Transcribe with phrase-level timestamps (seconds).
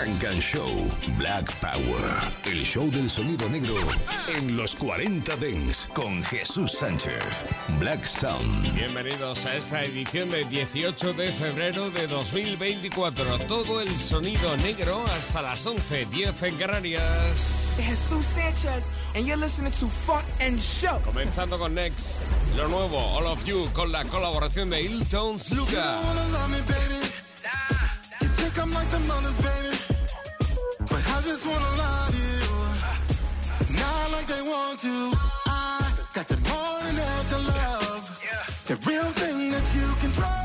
[0.00, 2.22] Frank and Show Black Power.
[2.44, 3.74] El show del sonido negro
[4.34, 7.44] en los 40 Dens con Jesús Sánchez.
[7.78, 8.74] Black Sound.
[8.74, 13.40] Bienvenidos a esta edición de 18 de febrero de 2024.
[13.40, 17.76] Todo el sonido negro hasta las 11, 10 en Canarias.
[17.76, 20.98] Jesús Sánchez and you're listening to Funk and Show.
[21.04, 26.00] Comenzando con Next, lo nuevo, All of You, con la colaboración de Hilton Sluga.
[28.60, 29.69] I'm like the mothers, baby.
[31.20, 33.78] I just wanna love you.
[33.78, 35.12] Not like they want to.
[35.46, 38.64] I got the more than after love.
[38.66, 40.39] The real thing that you can trust.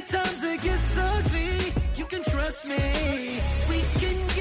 [0.00, 3.40] the times they get so ugly, you can trust me.
[3.68, 4.33] We can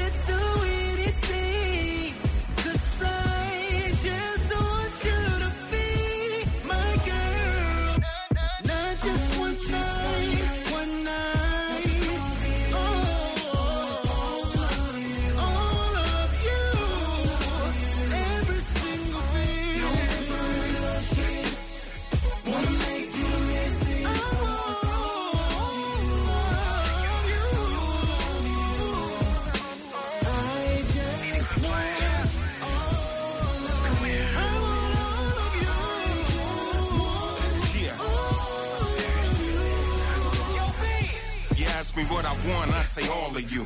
[42.13, 43.65] what I want, I say all of you.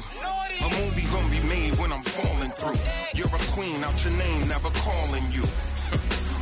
[0.64, 2.80] A movie gonna be made when I'm falling through.
[3.14, 5.44] You're a queen, out your name, never calling you.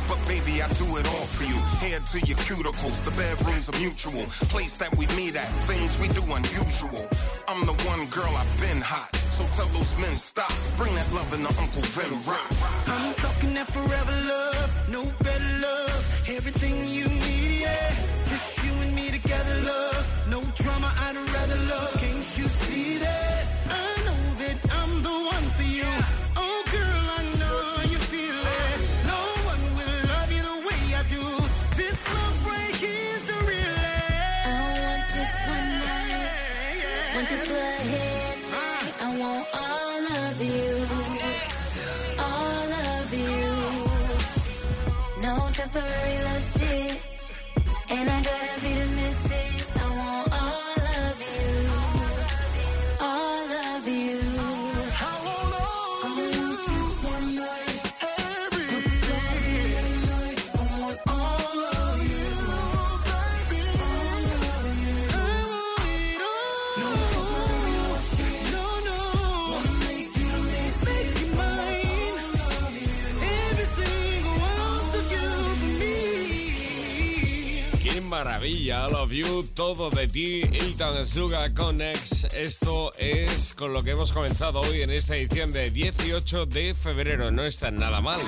[0.08, 1.58] But baby, I do it all for you.
[1.82, 4.22] Head to your cuticles, the bedroom's a mutual
[4.54, 5.50] place that we meet at.
[5.66, 7.08] Things we do unusual.
[7.48, 10.52] I'm the one girl I've been hot, so tell those men stop.
[10.76, 12.46] Bring that love into Uncle Vin Rock.
[12.86, 15.98] I'm talking that forever love, no better love.
[16.30, 17.90] Everything you need, yeah.
[18.30, 20.06] Just you and me together, love.
[20.30, 21.85] No drama, I'd rather love.
[29.08, 29.42] Oh,
[29.76, 31.24] temporary love you the way I do.
[31.76, 34.12] This love break is the relay.
[34.46, 37.16] I want to spend my.
[38.52, 39.04] Uh.
[39.04, 40.86] I want all of you.
[42.18, 43.46] All of you.
[45.22, 47.02] No temporary shit.
[47.90, 48.95] And I gotta be the
[78.24, 82.24] maravilla, All of You, todo de ti, Hilton Sluga Connex.
[82.32, 87.30] Esto es con lo que hemos comenzado hoy en esta edición de 18 de febrero.
[87.30, 88.18] No está nada mal.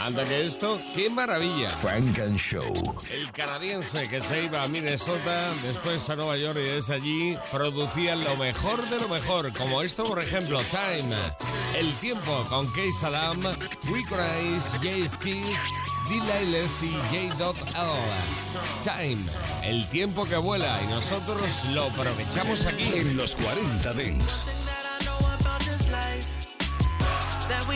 [0.00, 1.68] Anda que esto, qué maravilla.
[1.68, 2.96] Frank and Show.
[3.12, 8.16] El canadiense que se iba a Minnesota, después a Nueva York y desde allí producía
[8.16, 11.14] lo mejor de lo mejor, como esto por ejemplo, Time,
[11.78, 15.02] El Tiempo con Kay Salam, Recognize, Jay
[16.04, 17.54] Skis, D-Liles y J.L.
[18.82, 19.22] Time,
[19.62, 22.90] El Tiempo que vuela y nosotros lo aprovechamos aquí.
[22.94, 24.44] En los 40 Dens.
[24.66, 26.26] that I know about this life.
[27.48, 27.66] That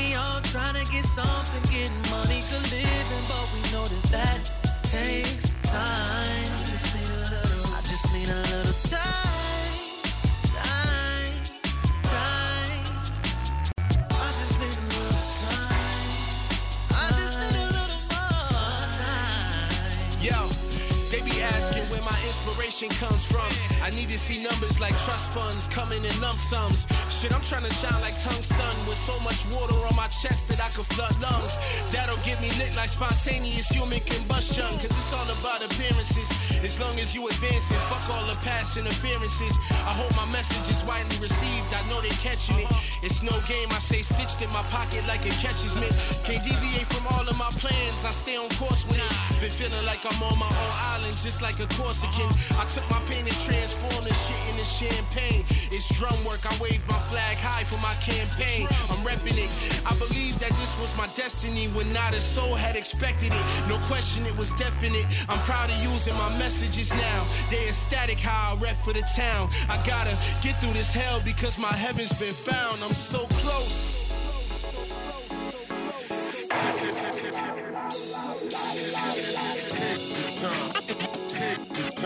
[22.80, 23.77] motivation comes from.
[23.82, 26.86] I need to see numbers like trust funds coming in lump sums.
[27.08, 30.60] Shit, I'm trying to shine like tungsten with so much water on my chest that
[30.60, 31.58] I could flood lungs.
[31.90, 34.66] That'll get me lit like spontaneous human combustion.
[34.82, 36.28] Cause it's all about appearances.
[36.62, 39.56] As long as you advancing, fuck all the past interferences.
[39.86, 41.70] I hope my message is widely received.
[41.72, 42.70] I know they catching it.
[43.02, 43.70] It's no game.
[43.70, 45.88] I say stitched in my pocket like it catches me.
[46.26, 48.04] Can't deviate from all of my plans.
[48.04, 49.12] I stay on course with it.
[49.40, 52.30] Been feeling like I'm on my own island, just like a Corsican.
[52.58, 55.44] I took my pain and transformed the shit into champagne.
[55.70, 56.40] It's drum work.
[56.46, 58.66] I wave my flag high for my campaign.
[58.88, 59.50] I'm repping it.
[59.84, 63.44] I believe that this was my destiny when not a soul had expected it.
[63.68, 65.04] No question, it was definite.
[65.28, 67.26] I'm proud of using my messages now.
[67.50, 69.50] They ecstatic how I rep for the town.
[69.68, 72.82] I gotta get through this hell because my heaven's been found.
[72.82, 73.98] I'm so close.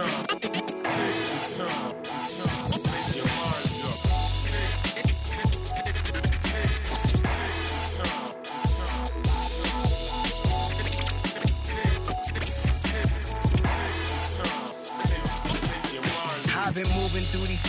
[0.05, 0.32] I've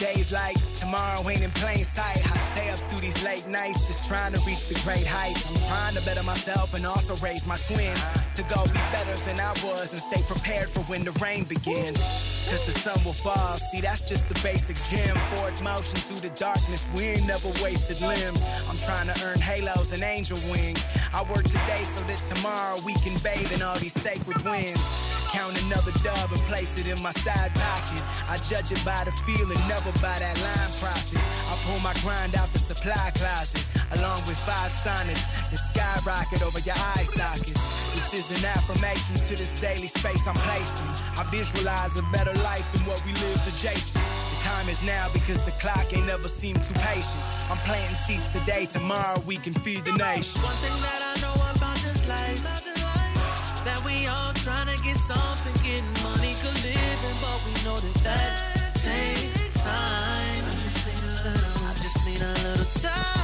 [0.03, 2.19] days like tomorrow ain't in plain sight.
[2.31, 5.49] I stay up through these late nights just trying to reach the great heights.
[5.49, 7.95] I'm trying to better myself and also raise my twin
[8.33, 12.01] to go be better than I was and stay prepared for when the rain begins.
[12.49, 15.15] Cause the sun will fall, see that's just the basic gym.
[15.37, 18.41] Forward motion through the darkness, we ain't never wasted limbs.
[18.67, 20.83] I'm trying to earn halos and angel wings.
[21.13, 24.81] I work today so that tomorrow we can bathe in all these sacred winds.
[25.29, 28.01] Count another dub and place it in my side pocket.
[28.29, 31.21] I judge it by the feeling, never by that line profit.
[31.21, 33.61] I pull my grind out the supply closet,
[33.93, 37.82] along with five sonnets that skyrocket over your eye sockets.
[37.93, 40.73] This is an affirmation to this daily space I'm placed.
[41.17, 43.93] I visualize a better life than what we lived adjacent.
[43.93, 47.23] The time is now because the clock ain't never seemed too patient.
[47.49, 50.41] I'm planting seeds today, tomorrow we can feed the nation.
[50.41, 52.41] One thing that I know about this life,
[53.63, 58.03] that we all trying to get something, getting money, good living, but we know that
[58.03, 60.43] that takes time.
[60.43, 62.65] I just need a little, I just need a little.
[62.81, 63.22] Time,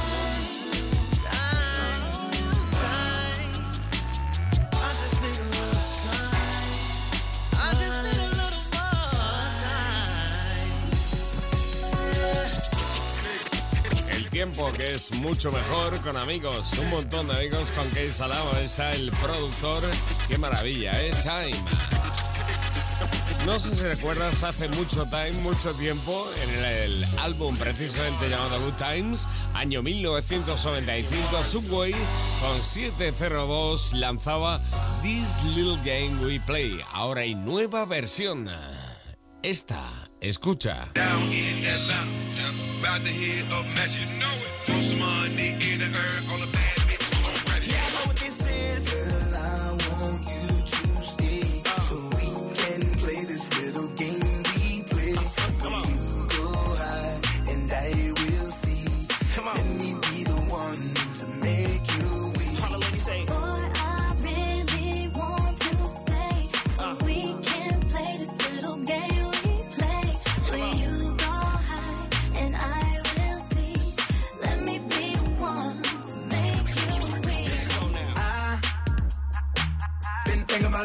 [14.52, 18.90] tiempo que es mucho mejor con amigos, un montón de amigos con Kate Salamo, está
[18.92, 19.82] el productor.
[20.28, 21.10] Qué maravilla, ¿eh?
[21.22, 21.56] Time.
[23.44, 28.60] No sé si recuerdas, hace mucho time, mucho tiempo, en el, el álbum precisamente llamado
[28.60, 31.94] Good Times, año 1995, Subway
[32.40, 34.60] con 702 lanzaba
[35.02, 36.80] This Little Game We Play.
[36.92, 38.48] Ahora hay nueva versión.
[39.42, 39.88] Esta,
[40.20, 40.90] escucha.
[40.94, 44.29] Down in Atlanta, about to hit up magic, you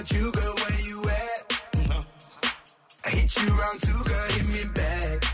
[0.08, 1.54] been about you, girl, where you at?
[3.06, 5.26] I hit you round two, girl, hit me back.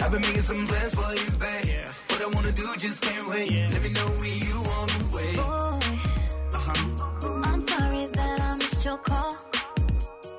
[0.00, 1.88] I've been making some plans for you, babe.
[2.08, 3.50] What I wanna do, just can't wait.
[3.50, 5.34] Let me know when you on the way.
[5.36, 5.80] Boy,
[6.56, 7.52] uh-huh.
[7.52, 9.32] I'm sorry that I missed your call.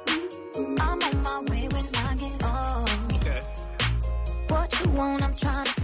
[0.06, 0.76] Mm-hmm.
[0.82, 3.08] I'm on my way when I get home.
[3.16, 3.42] okay.
[4.48, 5.81] What you want, I'm trying to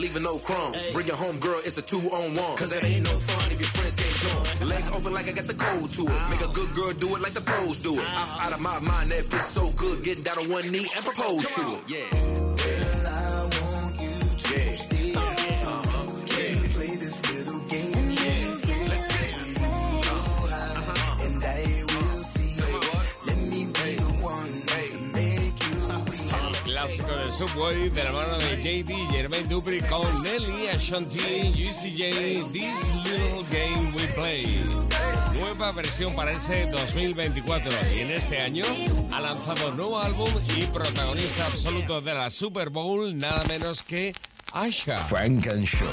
[0.00, 0.92] leaving no crumbs.
[0.92, 2.56] Bring your home, girl, it's a two on one.
[2.56, 4.16] Cause it ain't no fun if your friends can't
[4.58, 4.68] join.
[4.68, 6.30] Legs open like I got the cold to it.
[6.30, 8.06] Make a good girl do it like the pros do it.
[8.16, 10.02] I'm out of my mind, that feels so good.
[10.02, 11.76] Get down on one knee and propose to her.
[11.76, 11.82] it.
[11.86, 12.19] Yeah.
[27.40, 33.46] Subway de la mano de JD, Jermaine Dupri con Nelly, Ashanti, Juicy J, This Little
[33.50, 34.62] Game We Play.
[35.38, 38.66] Nueva versión para ese 2024 y en este año
[39.10, 44.14] ha lanzado nuevo álbum y protagonista absoluto de la Super Bowl, nada menos que
[44.52, 44.98] Asha.
[44.98, 45.88] Frank and Show.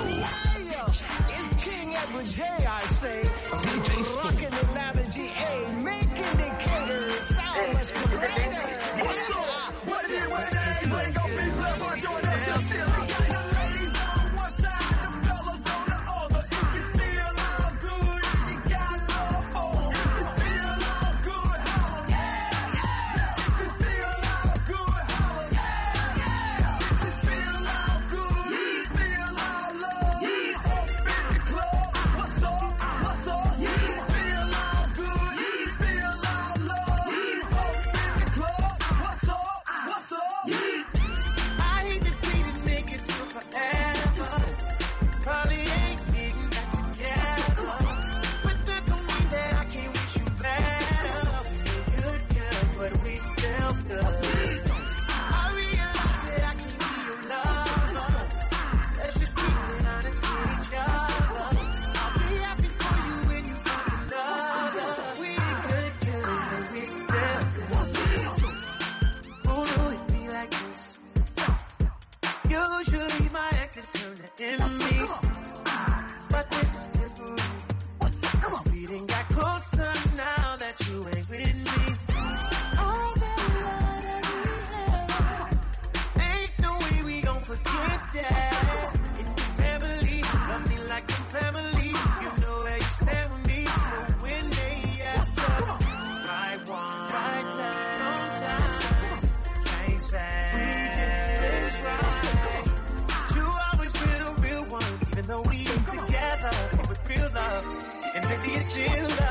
[108.47, 109.26] You still.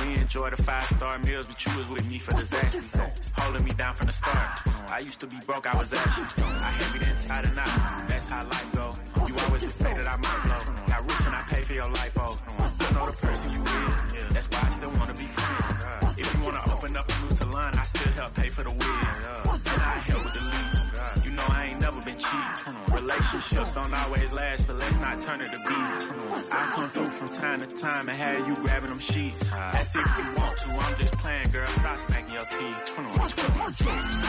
[0.00, 3.12] We enjoy the five star meals, but you was with me for disaster.
[3.36, 4.48] Holding me down from the start.
[4.92, 6.42] I used to be broke, I was ashy.
[6.42, 8.08] I heavy then tied a knot.
[8.08, 8.86] That's how life go.
[9.26, 10.62] You always just say that I might blow.
[10.86, 12.26] Got rich and I pay for your lipo.
[12.60, 13.62] I know the person you
[14.18, 14.28] is.
[14.28, 16.18] That's why I still wanna be friends.
[16.18, 19.66] If you wanna open up a new salon, I still help pay for the wheels,
[19.66, 21.24] And I help with the lease.
[21.24, 22.75] You know I ain't never been cheap.
[23.06, 26.52] Relationships don't always last, but let's not turn it to beef.
[26.52, 29.48] I come through from time to time and have you grabbing them sheets.
[29.48, 31.66] That's if you want to, I'm just playing, girl.
[31.66, 34.25] Stop smacking your teeth.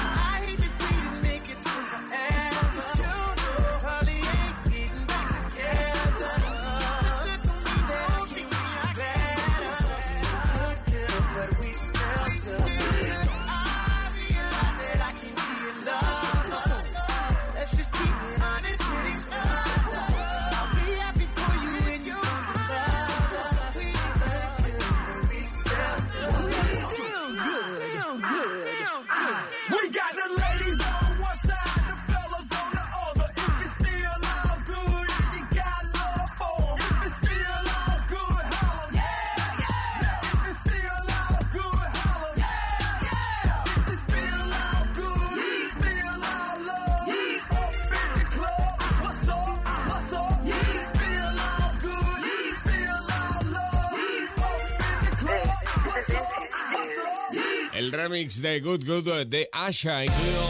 [58.07, 60.43] remix de Good Good de Asha, incluido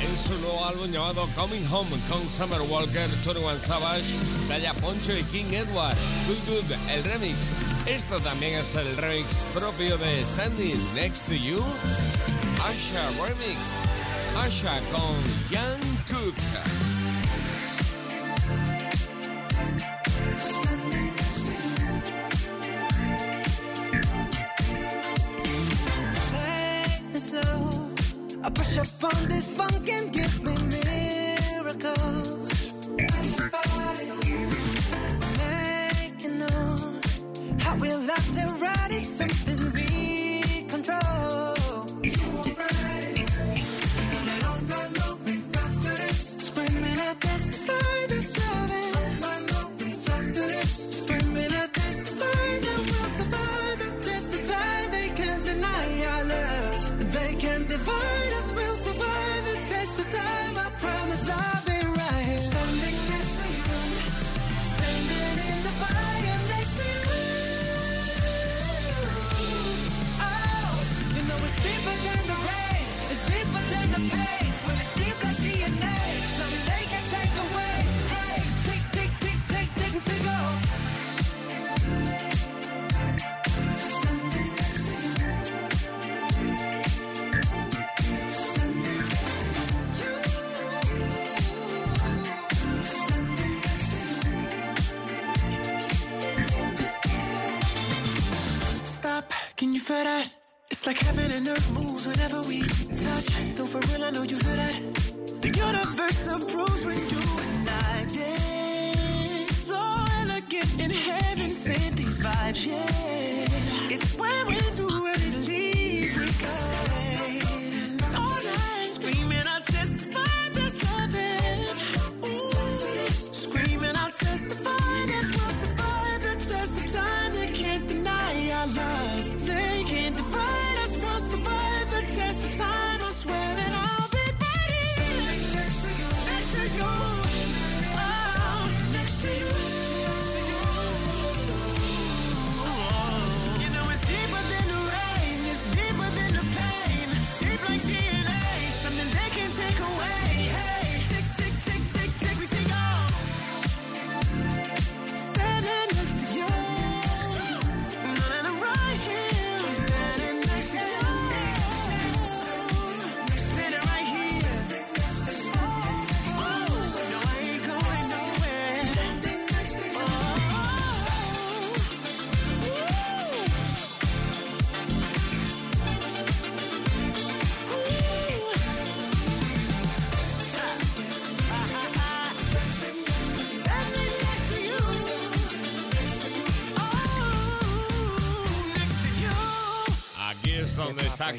[0.00, 4.02] en su nuevo álbum llamado Coming Home con Summer Walker, 21 Savage,
[4.48, 5.96] Daya Poncho y King Edward.
[6.26, 7.64] Good Good, el remix.
[7.86, 11.62] Esto también es el remix propio de Standing Next to You.
[12.62, 13.58] Asha Remix.
[14.38, 16.61] Asha con Young Cook.
[28.82, 30.41] up on this funk and get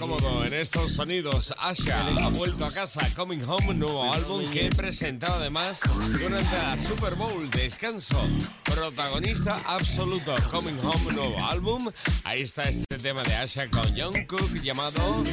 [0.03, 1.53] cómodo en estos sonidos.
[1.57, 5.79] Asha ha vuelto a casa, Coming Home, nuevo álbum que he presentado además
[6.19, 7.49] durante la Super Bowl.
[7.49, 8.19] Descanso,
[8.65, 11.89] protagonista absoluto, Coming Home, nuevo álbum.
[12.25, 15.23] Ahí está este tema de Asha con John Cook llamado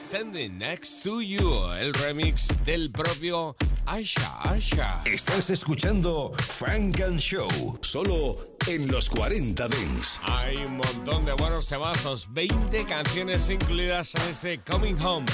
[0.00, 5.00] Standing Next to You, el remix del propio Asha, Asha.
[5.04, 7.48] Estás escuchando Frank and Show,
[7.82, 10.20] solo en los 40 Dents.
[10.24, 15.26] Hay un montón de buenos temazos, 20 canciones incluidas en este Coming Home.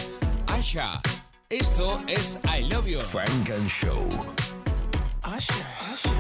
[0.49, 1.01] Asha,
[1.49, 3.01] esto es I Love You.
[3.01, 4.09] Frank and Show.
[5.25, 5.55] Usher,
[5.93, 6.11] Usher,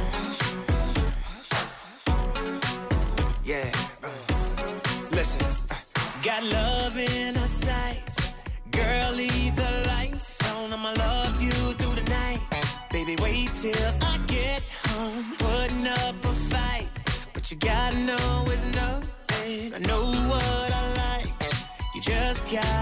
[3.45, 3.71] Yeah.
[4.05, 5.41] uh, listen.
[5.71, 5.75] uh,
[6.23, 8.33] got love in our sights.
[8.71, 10.73] Girl, leave the lights on.
[10.73, 11.20] I'ma love
[13.11, 15.25] Baby, wait till I get home.
[15.37, 16.87] Putting up a fight.
[17.33, 19.75] But you gotta know it's nothing.
[19.75, 21.53] I know what I like.
[21.97, 22.80] You just gotta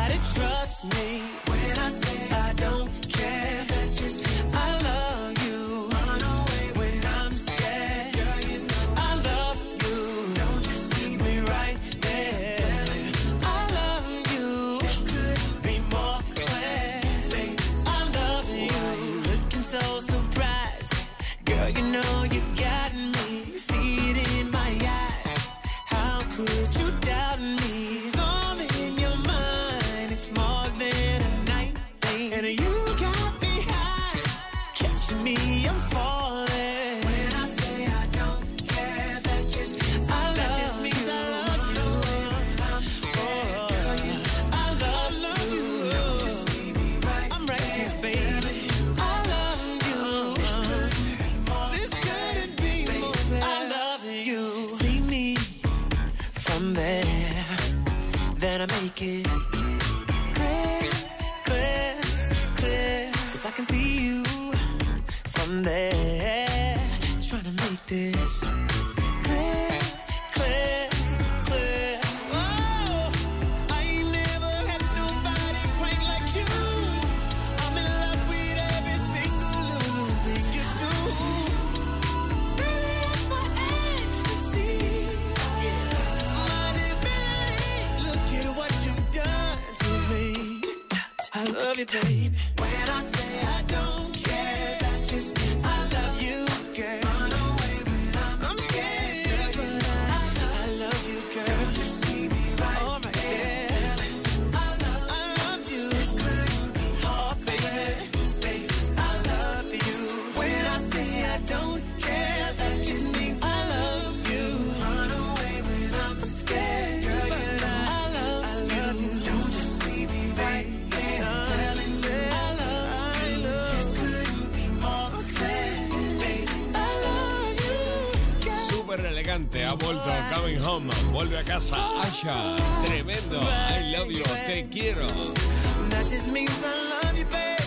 [132.85, 133.41] tremendo.
[133.41, 135.07] I love you, te quiero.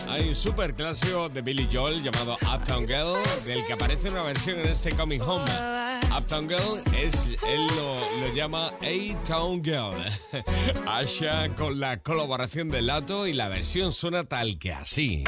[0.09, 4.59] Hay un super clásico de Billy Joel llamado Uptown Girl, del que aparece una versión
[4.59, 5.49] en este Coming Home.
[6.17, 10.05] Uptown Girl es, él lo, lo llama A-Town Girl.
[10.87, 15.23] Asha con la colaboración de Lato y la versión suena tal que así.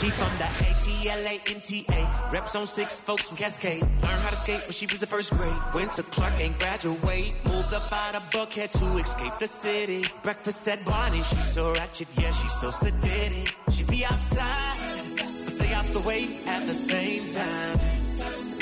[0.00, 0.69] She from the
[1.00, 3.80] ATLA NTA, reps on six folks from Cascade.
[3.80, 5.52] Learned how to skate when she was in first grade.
[5.74, 7.32] Went to Clark and graduate.
[7.44, 10.04] Moved up out of Buckhead to escape the city.
[10.22, 13.54] Breakfast at Bonnie, she's so ratchet, yeah, she's so sedated.
[13.72, 14.76] She be outside,
[15.16, 17.78] but stay out the way at the same time.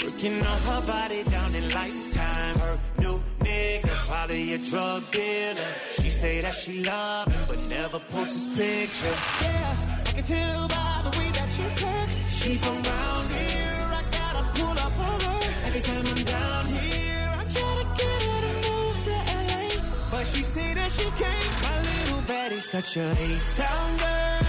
[0.04, 2.58] Working on her body down in lifetime.
[2.60, 5.70] Her new nigga, probably a drug dealer.
[5.90, 9.14] She say that she love him, but never post his picture.
[9.42, 12.17] Yeah, I can tell by the way that she talk.
[12.38, 15.40] She from round here, I gotta pull up on her.
[15.66, 19.16] Every time I'm down here, I try to get her to move to
[19.48, 19.64] LA.
[20.08, 21.52] But she say that she can't.
[21.66, 24.40] My little baddie's such a A-town girl.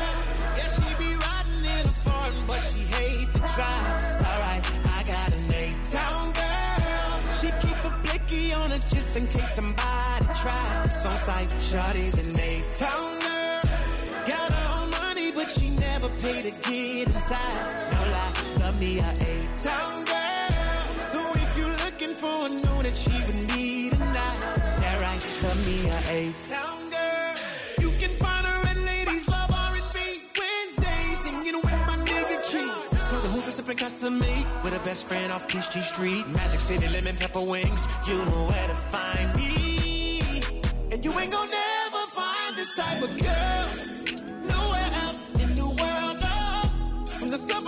[0.57, 3.99] Yeah, she be riding in a foreign, but she hate to drive.
[3.99, 7.11] It's alright, I got an A-town girl.
[7.41, 10.83] She keep a blicky on her just in case somebody try.
[10.85, 13.18] It's on sight, Shawty's an A-town
[17.29, 17.91] inside.
[17.91, 21.01] No lie, love me a A-town girl.
[21.01, 24.39] So if you're looking for a know that she would need tonight,
[24.81, 27.35] that right, love me a A-town girl.
[27.79, 29.99] You can find her at Ladies Love R&B
[30.39, 32.71] Wednesday, singing with my nigga Key.
[32.97, 36.27] Smoke a hookah, sipping Casamigos with a best friend off Peachtree Street.
[36.29, 37.87] Magic City, lemon pepper wings.
[38.07, 40.41] You know where to find me.
[40.91, 43.88] And you ain't gonna never find this type of girl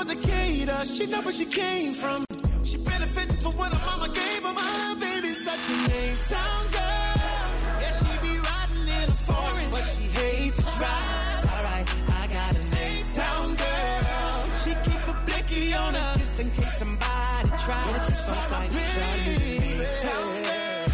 [0.06, 2.24] from She know where she came from.
[2.64, 4.54] She benefited from what her mama gave her.
[4.54, 7.48] My baby's such a name town girl.
[7.82, 11.46] Yeah, she be riding in a foreign, but she hates to drive.
[11.54, 14.42] Alright, I got a name town girl.
[14.64, 17.86] She keep a blicky on her just in case somebody tries.
[17.86, 20.88] Don't you so like name town girl?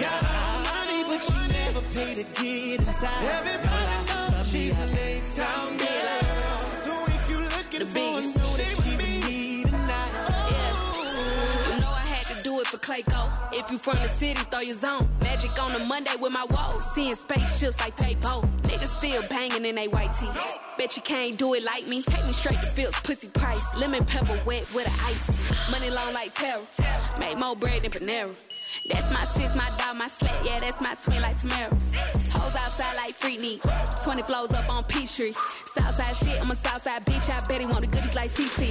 [0.00, 3.24] Got a lot money, but you never pay to get inside.
[3.38, 5.79] Everybody knows she's a late town girl.
[12.70, 13.28] For Clayco.
[13.52, 15.08] If you from the city, throw your zone.
[15.20, 16.86] Magic on a Monday with my woes.
[16.94, 18.48] Seeing spaceships like Fabo.
[18.62, 20.28] Niggas still banging in they white tee.
[20.78, 22.02] Bet you can't do it like me.
[22.02, 23.64] Take me straight to Phil's pussy price.
[23.76, 25.72] Lemon pepper wet with an iced tea.
[25.72, 26.60] Money long like terror.
[27.18, 28.34] Make more bread than Panera.
[28.88, 30.46] That's my sis, my dog, my slat.
[30.46, 31.74] Yeah, that's my twin like Tamara.
[32.32, 33.60] Hoes outside like Freaknik.
[34.04, 35.32] 20 flows up on Peachtree.
[35.64, 37.28] Southside shit, I'm a Southside bitch.
[37.30, 38.68] I bet he want the goodies like CC.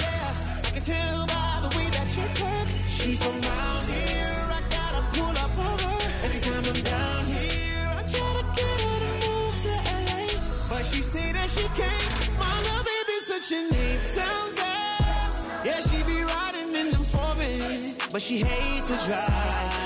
[0.00, 2.77] Yeah, I can tell by the way that she twerk.
[2.98, 3.40] She from
[3.86, 4.34] here.
[4.58, 5.98] I gotta pull up on her.
[6.24, 9.74] Every time I'm down here, I try to get her to move to
[10.06, 10.22] LA.
[10.68, 12.38] But she say that she can't.
[12.42, 15.64] My little baby's such a neat town girl.
[15.64, 17.94] Yeah, she be riding in them foreign.
[18.10, 19.78] But she hates to drive.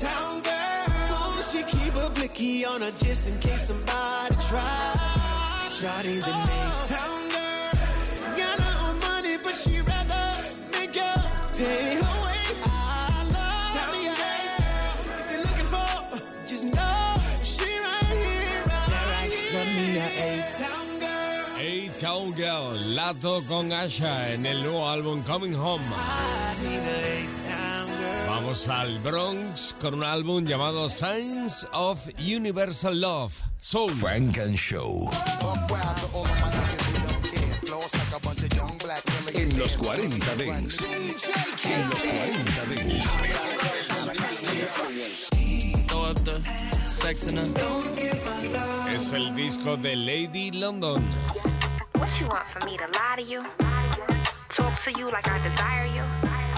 [0.00, 1.08] Town girl.
[1.12, 5.72] Oh, she keep a blicky on her just in case somebody tries.
[5.76, 7.72] Shawty's a neat town girl.
[8.40, 9.80] Got her own money, but she
[11.60, 12.44] her pay her way.
[12.62, 14.94] I love Tell me girl.
[15.20, 15.92] If you're looking for,
[16.46, 19.52] just know she right here, right here.
[19.56, 21.44] Love me a A-town girl.
[21.56, 25.84] Hey Town Girl, Lato con Asha en el nuevo álbum Coming Home.
[25.92, 28.26] I need a A-town girl.
[28.26, 33.32] Vamos al Bronx con un álbum llamado Signs of Universal Love.
[33.60, 33.90] Soul.
[33.90, 35.10] Frank and Show.
[35.42, 36.39] En
[39.60, 40.82] los 40 Dents.
[41.64, 43.06] En los 40 Dents.
[48.90, 51.04] Es el disco de Lady London.
[51.92, 53.44] What you want for me to lie to you?
[54.48, 56.04] Talk to you like I desire you?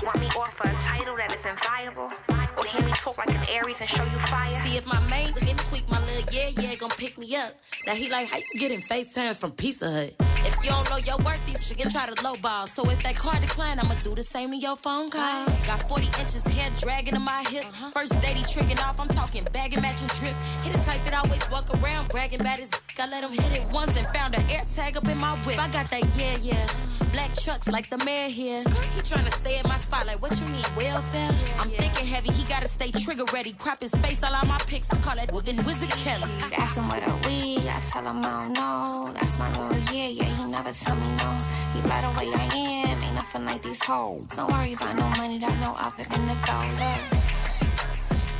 [0.06, 2.41] Want me offer a title that is inviolable?
[2.56, 4.54] Or hear me talk like an Aries and show you fire?
[4.62, 7.54] See if my main can tweak my little yeah yeah gon' pick me up.
[7.86, 10.14] Now he like how you getting FaceTimes from Pizza Hut?
[10.44, 12.68] If you don't know your worth, these can try to lowball.
[12.68, 15.66] So if that car decline, I'ma do the same to your phone calls.
[15.66, 17.64] Got 40 inches hair dragging in my hip.
[17.66, 17.90] Uh-huh.
[17.90, 20.34] First date he tricking off, I'm talking bag and matching drip.
[20.64, 22.70] He the type that always walk around bragging about his.
[22.98, 25.58] I let him hit it once and found an air tag up in my whip.
[25.58, 26.66] I got that yeah yeah.
[27.12, 28.62] Black trucks like the mayor here.
[28.94, 31.30] He tryna stay at my spot like what you need welfare.
[31.60, 33.52] I'm thinking heavy, he gotta stay trigger ready.
[33.52, 34.90] Crop his face all on my pics.
[34.90, 36.30] I call that wooden wizard Kelly.
[36.56, 37.58] Ask him what are we?
[37.68, 39.12] I tell him I don't know.
[39.14, 40.24] That's my little yeah, yeah.
[40.24, 41.30] He never tell me no.
[41.74, 43.02] He like the way I am.
[43.02, 44.22] Ain't nothing like these hoes.
[44.36, 45.38] Don't worry about no money.
[45.38, 47.22] That no object in the dollar.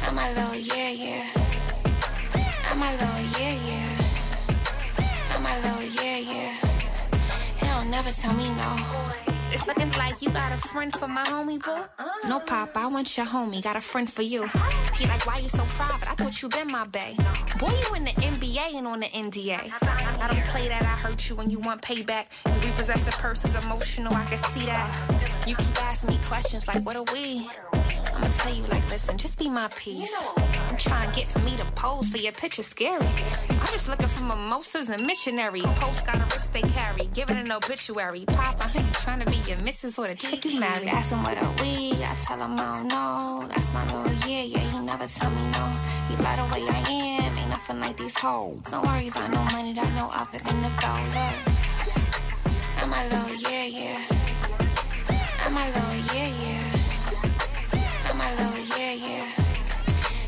[0.04, 1.26] I'm a little yeah, yeah.
[2.70, 3.92] I'm a little yeah, yeah.
[5.34, 6.54] I'm a little yeah, yeah.
[7.58, 9.31] He don't never tell me no.
[9.54, 11.84] It's looking like you got a friend for my homie, boo.
[12.26, 13.62] No, Pop, I want your homie.
[13.62, 14.48] Got a friend for you.
[14.94, 16.10] He like, why you so private?
[16.10, 17.14] I thought you been my bae.
[17.58, 19.70] Boy, you in the NBA and on the NDA.
[19.82, 20.82] I don't play that.
[20.82, 22.26] I hurt you when you want payback.
[22.46, 24.14] You repossess a purse is emotional.
[24.14, 25.44] I can see that.
[25.46, 27.46] You keep asking me questions like, what are we?
[28.22, 30.12] I'ma tell you like, listen, just be my piece.
[30.70, 33.04] I'm trying to get for me to pose for your picture scary.
[33.50, 35.62] I'm just looking for mimosas and missionary.
[35.62, 38.24] Post got a wrist they carry, giving an obituary.
[38.26, 40.86] Pop, I ain't trying to be your missus or the chick you married.
[40.86, 41.92] Ask him what are we?
[42.04, 43.46] I tell him I don't know.
[43.48, 44.60] That's my little yeah, yeah.
[44.60, 45.64] He never tell me no.
[46.08, 48.60] He like the way I am, ain't nothing like these hoes.
[48.70, 50.12] Don't worry about no money, that no
[50.48, 51.32] in the dollar.
[52.78, 54.00] I'm a little yeah, yeah.
[55.44, 56.81] I'm a little yeah, yeah.
[58.92, 59.24] Yeah, yeah.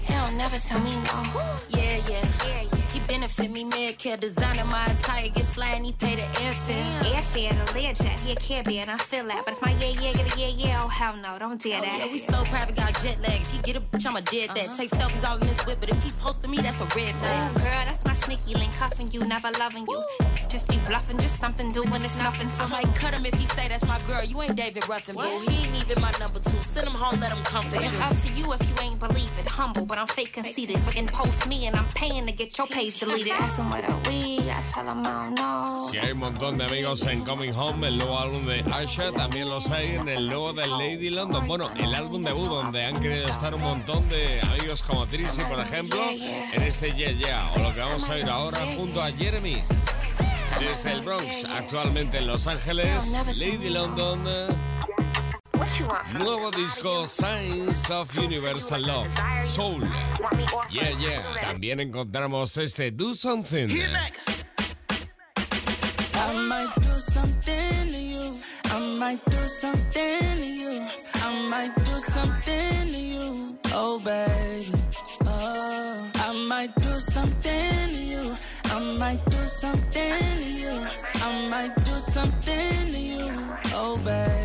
[0.07, 1.22] He don't never tell me no.
[1.68, 2.24] Yeah, yeah.
[2.61, 2.74] He
[3.14, 7.14] benefit me, Medicare, designer my attire, get fly and he pay the airfare.
[7.14, 9.44] Airfare, the Learjet, he a Caribbean, and I feel that.
[9.44, 11.83] But if my yeah, yeah, get a yeah, yeah, oh hell no, don't dare Oh,
[11.83, 11.98] that.
[12.00, 13.40] yeah, we so private, got jet lag.
[13.40, 14.66] If he get a bitch, I'ma dead that.
[14.66, 14.77] Uh-huh.
[14.77, 17.18] Take selfies all in this whip, but if he posted me, that's a red Ooh,
[17.18, 17.55] flag.
[17.55, 20.03] girl, that's my sneaky link, cuffing you, never loving you.
[20.48, 23.46] Just be bluffing, just something doing it's nothing to I might cut him if he
[23.46, 24.24] say that's my girl.
[24.24, 25.22] You ain't David Ruffin, boo.
[25.48, 26.61] He ain't even my number two.
[26.62, 27.98] Send him home, let him comfort It's you.
[28.00, 29.46] up to you if you ain't believe it.
[29.46, 30.79] Humble, but I'm fake conceited.
[30.96, 32.98] And post me and I'm paying to get your page
[35.90, 39.49] Si hay un montón de amigos en Coming Home, el nuevo álbum de Asha, también
[39.49, 41.47] los hay en el nuevo de Lady London.
[41.47, 45.61] Bueno, el álbum debut donde han querido estar un montón de amigos como Trissy, por
[45.61, 49.62] ejemplo, en este Yeah Yeah, o lo que vamos a oír ahora junto a Jeremy.
[50.61, 54.23] Desde el Bronx, actualmente en Los Ángeles, Lady London,
[56.19, 59.11] nuevo disco Signs of Universal Love,
[59.47, 59.83] Soul.
[60.71, 61.23] Yeah, yeah.
[61.41, 63.69] También encontramos este Do Something.
[66.15, 68.33] I might do something to you.
[68.65, 70.83] I might might do something to you.
[71.15, 73.59] I might do something to you.
[73.73, 74.73] Oh, baby.
[75.27, 78.33] Oh, I might do something to you.
[78.65, 80.83] I might do something to you.
[81.27, 83.31] I might do something to you.
[83.75, 84.44] Oh, baby.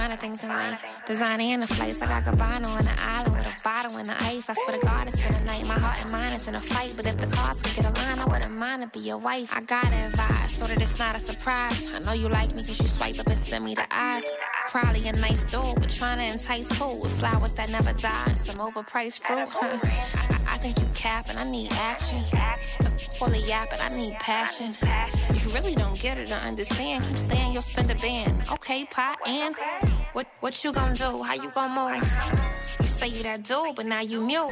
[0.00, 0.84] I like the finer things in life.
[1.06, 4.06] Designer in the flights, like I could buy on the island with a bottle in
[4.06, 4.48] the ice.
[4.48, 5.66] I swear to God, it's been a night.
[5.66, 6.94] My heart and mind is in a fight.
[6.96, 9.52] But if the cards could get aligned, I wouldn't mind to be your wife.
[9.54, 11.86] I gotta advise, so that it's not a surprise.
[11.94, 14.24] I know you like me cause you swipe up and send me the eyes.
[14.68, 16.96] Probably a nice dude, but trying to entice who?
[16.96, 19.48] With flowers that never die and some overpriced fruit.
[19.60, 20.39] Huh.
[20.50, 22.22] I, think you capping, I need action.
[23.18, 24.76] Full of yapping, I need passion.
[25.30, 27.04] If you really don't get it, I understand.
[27.04, 28.42] Keep saying you'll spend a band.
[28.52, 29.54] Okay, pot and
[30.12, 31.22] what what you gonna do?
[31.22, 32.02] How you gonna move?
[32.80, 34.50] You say you that dude, but now you mute.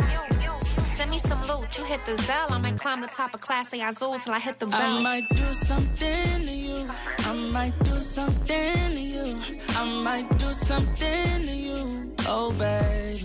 [0.84, 1.78] Send me some loot.
[1.78, 4.58] You hit the Zell, I might climb the top of Clase Azul till I hit
[4.58, 4.80] the bell.
[4.80, 6.86] I might do something to you.
[7.18, 9.36] I might do something to you.
[9.76, 12.12] I might do something to you.
[12.26, 13.24] Oh, baby.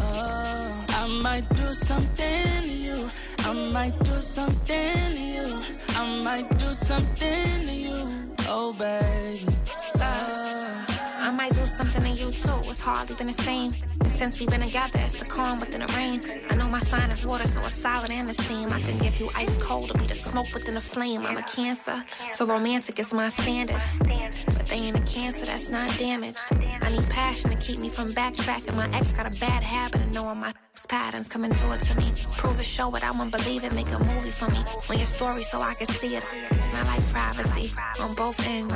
[0.00, 3.08] Oh, I might do something to you.
[3.38, 5.56] I might do something to you.
[5.96, 8.04] I might do something to you.
[8.46, 9.48] Oh, baby.
[9.96, 10.84] Oh.
[11.20, 12.58] I might do something you too.
[12.70, 13.70] It's hardly been the same.
[14.00, 16.20] And since we've been together, it's the calm within the rain.
[16.50, 18.68] I know my sign is water, so it's solid and the steam.
[18.72, 21.24] I can give you ice cold to be the smoke within the flame.
[21.24, 23.80] I'm a cancer, so romantic is my standard.
[24.00, 26.38] But they ain't a cancer that's not damaged.
[26.82, 28.76] I need passion to keep me from backtracking.
[28.76, 30.52] My ex got a bad habit of knowing my
[30.88, 31.28] patterns.
[31.28, 32.12] coming it to me.
[32.36, 33.04] Prove it, show it.
[33.04, 33.74] I won't believe it.
[33.74, 34.64] Make a movie for me.
[34.90, 36.26] On your story so I can see it.
[36.50, 38.74] And I like privacy on both ends.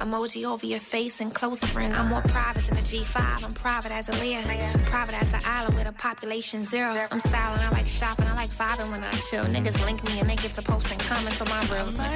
[0.00, 1.96] Emoji over your face and close friends.
[1.96, 3.44] I'm more private than a G5.
[3.44, 4.42] I'm private as a Leah.
[4.84, 7.06] Private as an island with a population zero.
[7.10, 7.62] I'm silent.
[7.62, 8.26] I like shopping.
[8.26, 9.44] I like vibing when I chill.
[9.44, 11.98] Niggas link me and they get to posting comments on my reels.
[11.98, 12.08] My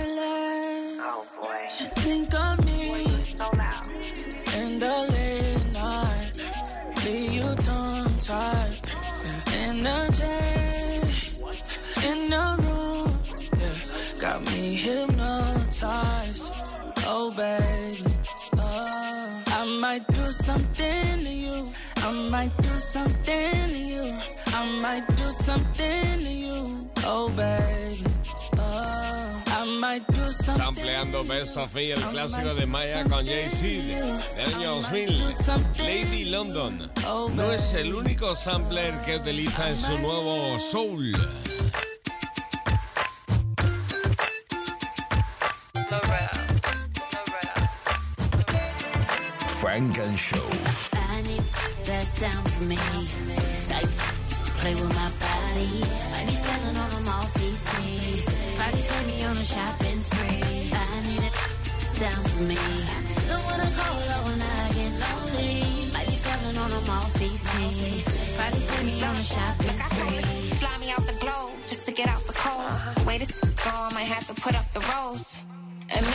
[1.00, 1.66] oh, boy.
[1.78, 2.86] you think of me
[4.60, 6.32] in the late night.
[7.04, 8.72] Leave you tongue tied.
[9.22, 9.34] The
[9.68, 10.36] energy
[12.10, 13.08] in the room.
[13.60, 16.15] Yeah, got me hypnotized.
[20.46, 21.64] Something to you.
[21.96, 24.14] I might do something to you.
[24.54, 26.88] I might do something to you.
[27.04, 28.04] Oh, baby.
[28.56, 30.62] Oh, I might do something.
[30.62, 33.64] Sampleando Best Sophie, el clásico de Maya con Jay-Z
[34.36, 35.18] del año 2000.
[35.78, 36.92] Lady London
[37.34, 41.12] no es el único sampler que utiliza en su nuevo Soul.
[49.76, 50.48] Funk and Show.
[50.94, 51.44] I need
[51.84, 52.76] that's down for me.
[53.68, 53.92] Type,
[54.56, 55.68] play with my body.
[56.16, 58.24] I be selling on them off feces.
[58.56, 60.72] Probably take me on a shopping spree.
[60.72, 61.34] I need it
[62.00, 62.56] down for me.
[63.28, 65.92] Don't wanna call up when I get lonely.
[65.92, 68.04] Might be selling on them off feces.
[68.38, 70.56] Probably take me on a shopping spree.
[70.56, 72.96] Fly me out the globe just to get out the cold.
[72.96, 75.36] The way this go, I might have to put up the rose.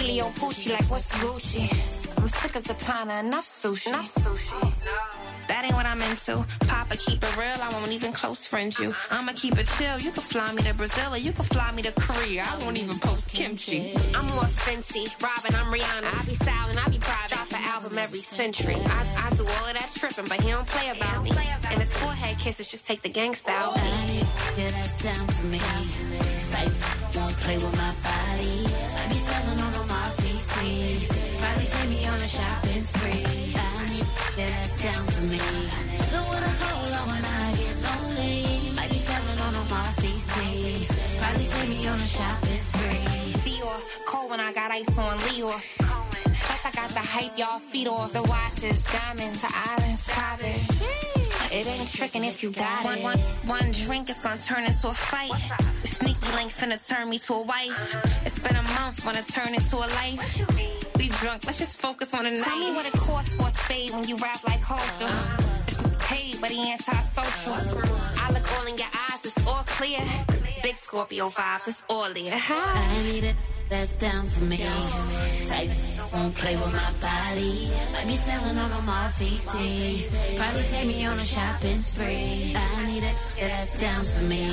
[0.02, 2.18] Pucci, like what's Gucci?
[2.18, 3.90] I'm sick of katana, enough sushi.
[3.90, 5.48] Enough sushi.
[5.48, 6.44] That ain't what I'm into.
[6.66, 7.56] Papa, keep it real.
[7.62, 8.96] I won't even close friend you.
[9.12, 10.00] I'ma keep it chill.
[10.00, 12.44] You can fly me to Brazil or you can fly me to Korea.
[12.50, 13.96] I won't even post kimchi.
[14.16, 15.06] I'm more fancy.
[15.22, 16.20] Robin, I'm Rihanna.
[16.20, 17.30] I be silent, I be private.
[17.30, 18.78] Drop an album every century.
[18.78, 21.32] I, I do all of that tripping, but he don't play about me.
[21.70, 23.78] And his forehead kisses just take the gangsta out.
[24.58, 25.60] Yeah, that's down for me.
[26.50, 26.72] Type,
[27.16, 28.91] won't play with my body.
[32.32, 33.26] Shopping spree.
[33.56, 35.40] I need yeah, that's down for me.
[36.14, 38.72] Don't wanna call out when I get lonely.
[38.78, 40.88] Might be selling on them off feces.
[41.20, 43.04] Probably take me on a shopping spree.
[43.44, 45.60] Dior, cold when I got ice on Leor.
[46.46, 48.14] Plus I got the hype, y'all feet off.
[48.14, 51.21] The watches, diamonds, the islands, private.
[51.54, 53.04] It ain't tricking if you got it.
[53.04, 55.34] One, one drink is gonna turn into a fight.
[55.82, 57.98] The sneaky link finna turn me to a wife.
[58.26, 60.40] It's been a month, wanna turn into a life.
[60.96, 62.44] We drunk, let's just focus on the night.
[62.46, 65.12] Tell me what it costs for a spade when you rap like Holster.
[65.68, 67.54] It's paid, but he antisocial.
[68.18, 70.00] I look all in your eyes, it's all clear.
[70.64, 72.34] Big Scorpio vibes, it's all there.
[72.34, 73.36] I need it.
[73.72, 74.58] That's down for me.
[75.48, 75.70] Type
[76.12, 77.72] won't play with my body.
[77.94, 80.14] Might be selling on them off feces.
[80.36, 82.54] Probably take me on a shopping spree.
[82.54, 83.04] I need.
[83.38, 84.44] Yeah, that's down for me.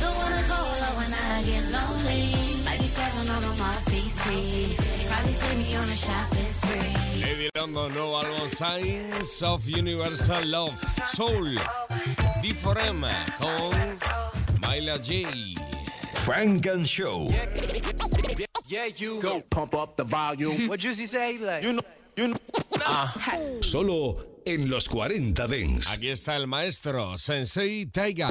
[0.00, 2.24] Don't wanna call when I get lonely.
[2.64, 4.76] Might be selling on them off feces.
[5.10, 7.20] Probably take me on a shopping spree.
[7.20, 11.56] Lady London, nuevo álbum Signs of Universal Love Soul.
[12.40, 13.10] D4M
[13.40, 13.98] con
[14.60, 15.26] Myla J.
[16.14, 17.28] Frank and Show.
[18.66, 20.68] Yeah, you go pump up the volume.
[20.68, 21.38] What Juicy say?
[21.38, 21.82] Like, you know,
[22.16, 22.36] you know.
[22.86, 23.12] Ah.
[23.60, 25.86] Solo en los 40 Dents.
[25.88, 28.28] Aquí está el maestro Sensei Taiga.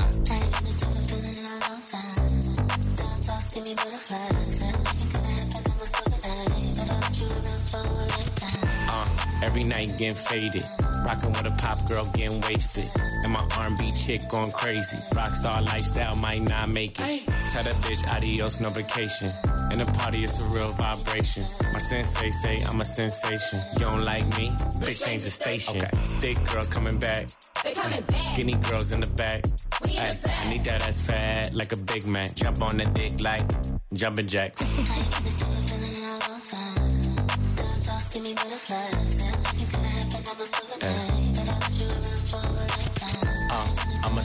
[8.89, 9.05] Uh,
[9.43, 10.90] every night getting faded.
[11.05, 12.89] Rocking with a pop girl getting wasted.
[13.23, 14.97] And my R&B chick going crazy.
[15.11, 17.27] Rockstar lifestyle might not make it.
[17.49, 19.31] Tell that bitch adios, no vacation.
[19.71, 21.43] And the party is a real vibration.
[21.73, 23.61] My sensei say I'm a sensation.
[23.73, 24.49] You don't like me?
[24.79, 25.77] Bitch, change the station.
[25.77, 25.89] Okay.
[26.19, 27.27] Thick girls coming back.
[28.33, 29.43] Skinny girls in the back.
[29.83, 32.35] Ay, I need that ass fat like a Big Mac.
[32.35, 33.45] Jump on the dick like
[33.93, 34.61] jumping jacks.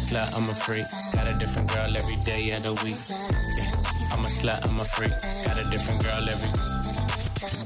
[0.07, 0.87] slut, I'm a freak.
[1.13, 3.01] Got a different girl every day of the week.
[3.11, 4.13] Yeah.
[4.13, 5.11] I'm a slut, I'm a freak.
[5.45, 6.51] Got a different girl every.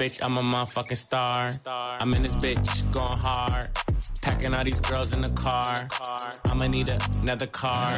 [0.00, 1.50] Bitch, I'm a motherfucking star.
[1.66, 3.68] I'm in this bitch going hard.
[4.22, 5.88] Packing all these girls in the car.
[6.46, 7.92] I'ma need another car.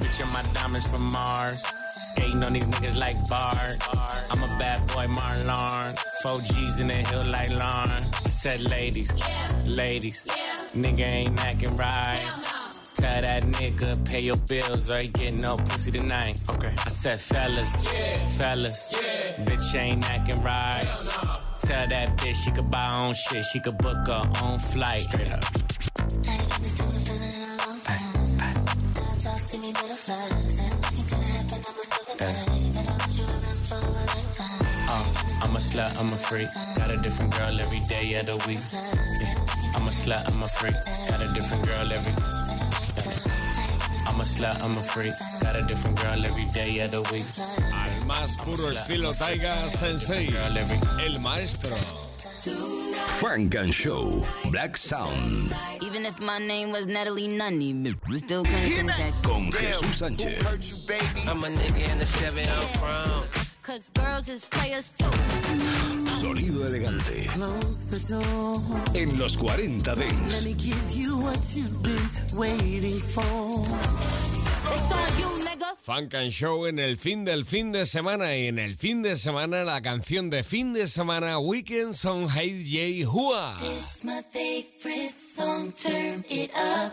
[0.00, 1.64] Bitch, and my diamonds from Mars.
[2.12, 3.76] Skating on these niggas like Bart.
[4.30, 5.98] I'm a bad boy, Marlon.
[6.22, 7.90] Four G's in the hill like Lon.
[7.90, 9.10] I said, ladies,
[9.66, 10.26] ladies,
[10.74, 12.59] nigga ain't acting right.
[13.00, 16.38] Tell that nigga pay your bills or you get no pussy tonight.
[16.50, 16.74] Okay.
[16.84, 17.72] I said, fellas,
[18.36, 18.92] fellas,
[19.38, 20.84] bitch ain't acting right.
[21.60, 25.00] Tell that bitch she could buy her own shit, she could book her own flight.
[25.00, 25.42] Straight up.
[34.88, 35.04] Uh,
[35.42, 36.48] I'm a slut, I'm a freak.
[36.76, 38.60] Got a different girl every day of the week.
[38.74, 39.74] Yeah.
[39.74, 40.74] I'm a slut, I'm a freak.
[41.08, 42.39] Got a different girl every.
[44.06, 45.14] I'm a slut, I'm a freak.
[45.40, 47.24] Got a different girl every day of the week.
[47.72, 50.28] Al más puro estilo Taiga Sensei.
[51.04, 51.76] El maestro.
[53.18, 57.74] Frank and Show, Black Sound, Even if my name was Natalie Nunny,
[58.08, 59.12] we still couldn't check.
[59.22, 61.28] con Jesús Sánchez.
[61.28, 63.24] I'm a nigga in the Chevy on crown.
[63.62, 65.04] Cause girls is players too.
[66.20, 67.26] Sonido elegante.
[67.34, 68.60] Close the door.
[68.94, 70.44] En los 40 Let Dents.
[70.44, 73.62] me give you what you've been waiting for.
[74.72, 75.76] It's on you, nigga.
[75.78, 79.16] Funk and Show en el fin del fin de semana y en el fin de
[79.16, 83.56] semana la canción de fin de semana Weekend Song Hey J Hua.
[83.62, 86.92] It's my favorite song, turn it up.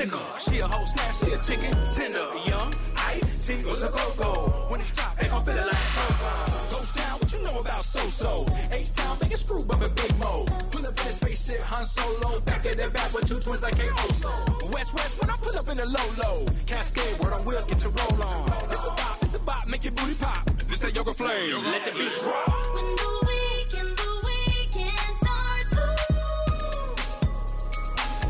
[0.00, 2.24] She a whole snack, she a chicken tender.
[2.48, 4.48] Young, ice, tingles, a cocoa.
[4.70, 6.72] When it's drop, they gon' feel it like cocoa.
[6.72, 8.46] Ghost Town, what you know about So-So?
[8.72, 10.46] H-Town, make a screw bumpin' Big Mo.
[10.72, 12.40] Pull up in the spaceship, Han Solo.
[12.40, 14.32] Back at the back with two twins like K-O-So.
[14.72, 16.46] West West, when I pull up in the low-low.
[16.66, 18.48] Cascade, word on wheels, get your roll on.
[18.72, 20.48] It's a bop, it's a bop, make your booty pop.
[20.64, 22.48] This that yoga flame, let the beat drop.
[22.72, 25.76] when the weekend, the weekend starts,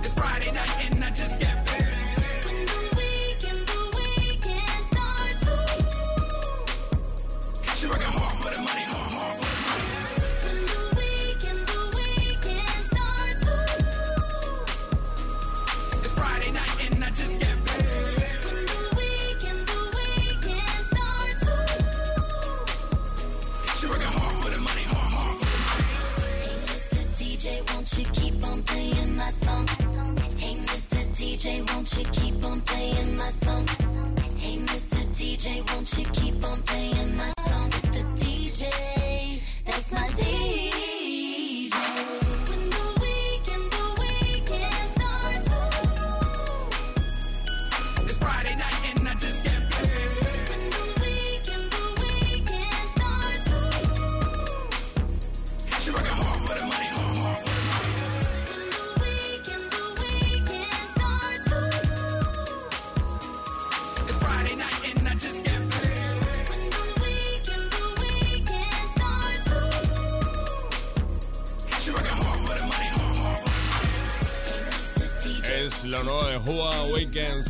[0.03, 1.59] It's Friday night and I just got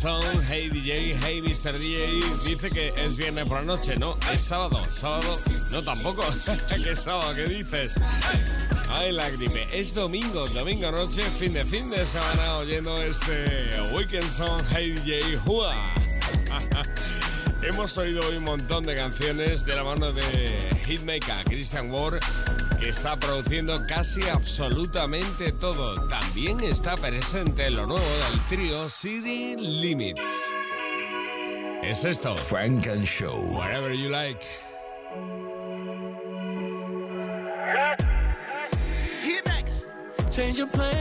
[0.03, 1.78] Hey DJ, Hey Mr.
[1.78, 2.22] DJ.
[2.42, 4.16] Dice que es viernes por la noche, ¿no?
[4.32, 5.38] Es sábado, sábado.
[5.70, 6.22] No, tampoco.
[6.82, 7.34] ¿Qué sábado?
[7.34, 7.92] ¿Qué dices?
[8.88, 9.28] Ay, la.
[9.70, 15.38] Es domingo, domingo noche, fin de fin de semana, oyendo este Weekend Song, Hey DJ,
[15.44, 15.74] Hua.
[17.62, 20.22] Hemos oído hoy un montón de canciones de la mano de
[20.86, 22.20] Hitmaker Christian Ward,
[22.80, 25.94] que está produciendo casi absolutamente todo.
[26.33, 30.55] También está presente lo nuevo del trío City Limits.
[31.83, 32.37] Es esto.
[32.37, 33.49] Frank and Show.
[33.53, 34.47] Whatever you like.
[40.31, 40.93] Change your plans,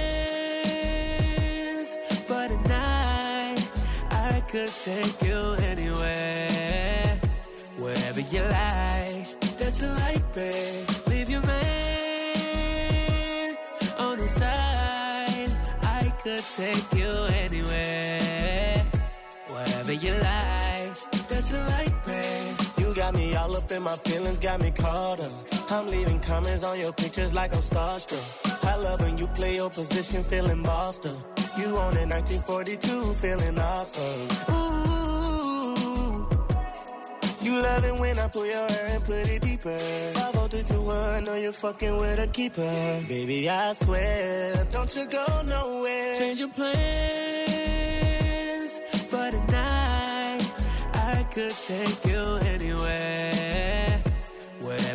[2.28, 3.70] but tonight
[4.10, 7.22] I could take you anywhere,
[7.78, 9.40] wherever you like.
[9.60, 10.89] That you like, babe.
[23.84, 25.32] My feelings, got me caught up.
[25.72, 28.66] I'm leaving comments on your pictures like I'm starstruck.
[28.66, 31.22] I love when you play your position, feeling bossed up.
[31.58, 34.28] You on in 1942, feeling awesome.
[34.54, 35.76] Ooh,
[37.42, 39.78] you love it when I pull your hair and put it deeper.
[39.78, 43.02] 50321, know you're fucking with a keeper.
[43.08, 46.16] Baby, I swear, don't you go nowhere.
[46.18, 46.72] Change your plans,
[49.12, 50.42] but tonight
[50.94, 52.40] I could take you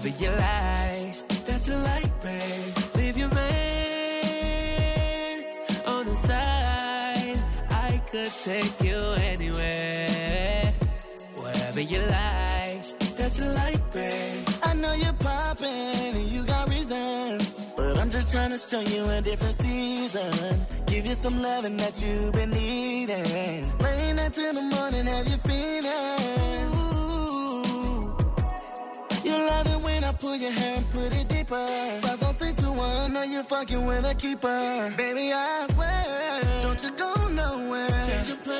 [0.04, 1.14] wherever you like.
[1.46, 2.76] That you like, babe.
[2.96, 4.64] Leave your man
[5.86, 7.38] on the side.
[7.70, 8.98] I could take you
[9.32, 10.74] anywhere,
[11.38, 12.82] wherever you like.
[13.16, 14.48] That you like, babe.
[14.62, 17.54] I know you're popping and you got reasons.
[17.76, 20.60] But I'm just trying to show you a different season.
[20.86, 23.70] Give you some loving that you've been needing.
[23.78, 26.63] Playing that till the morning, have you feeling?
[29.34, 31.66] You love it when I pull your hair and put it deeper.
[32.02, 34.92] 50321, know you're fucking with a keeper.
[34.96, 37.88] Baby, I swear, don't you go nowhere.
[38.06, 38.54] Change your plans,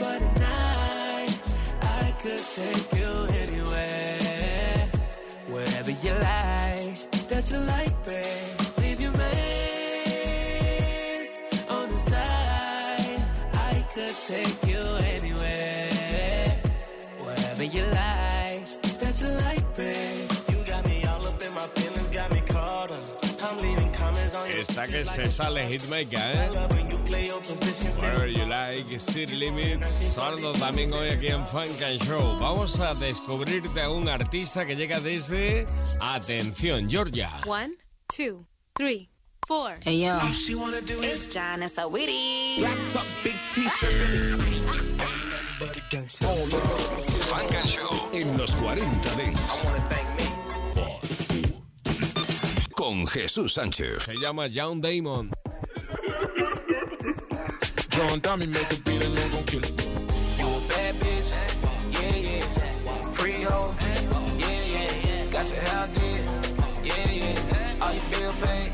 [0.00, 1.38] but tonight
[1.82, 3.12] I could take you
[3.42, 4.90] anywhere,
[5.50, 6.96] wherever you like.
[7.28, 8.60] That you like, babe.
[8.78, 9.30] Leave your man
[11.70, 13.22] on the side.
[13.52, 14.63] I could take
[24.84, 26.50] Esta que se sale Hitmaker, ¿eh?
[27.96, 32.36] Whatever you like, City Limits, sonando también hoy aquí en Funk and Show.
[32.38, 35.66] Vamos a descubrirte a un artista que llega desde,
[36.00, 37.30] atención, Georgia.
[37.46, 37.76] One,
[38.14, 39.08] two, three,
[39.46, 39.78] four.
[39.82, 40.18] Hey, yo.
[40.32, 42.58] She wanna do It's John and.
[42.58, 44.42] Black top, big t-shirt.
[47.30, 50.13] Funk and Show en los 40 Dents.
[52.74, 54.02] Con Jesús Sánchez.
[54.02, 55.30] Se llama John Damon.
[57.90, 59.70] John Dummy make a beat and gon' kill it.
[60.38, 61.32] You a bad bitch,
[61.92, 63.12] yeah, yeah.
[63.12, 63.72] Free hoe,
[64.36, 65.30] yeah, yeah.
[65.30, 66.24] Got your hair did,
[66.84, 67.80] yeah, yeah.
[67.80, 68.73] All your bill paid,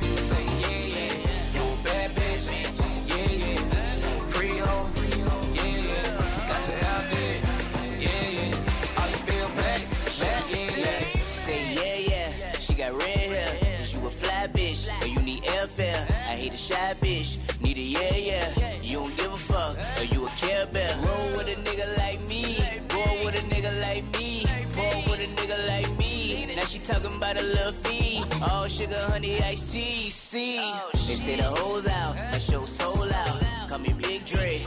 [16.51, 17.63] hate a shy bitch.
[17.63, 18.73] Need a yeah, yeah.
[18.83, 20.91] You don't give a fuck or you a care bear.
[20.97, 22.59] Roll with a nigga like me.
[22.93, 24.45] Roll with a nigga like me.
[24.77, 26.55] Roll with a nigga like me.
[26.57, 28.23] Now she talking about a little fee.
[28.43, 30.11] All sugar, honey, iced tea.
[30.11, 32.17] See, they say the hoes out.
[32.33, 33.69] I show soul out.
[33.69, 34.61] Call me Big Dre.